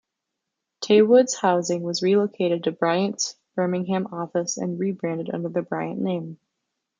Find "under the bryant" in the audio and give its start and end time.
5.31-6.01